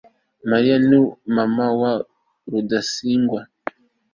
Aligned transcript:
mariya 0.49 0.77
ni 0.87 0.99
mama 1.35 1.65
wa 1.79 1.93
rudasingwa 2.51 3.41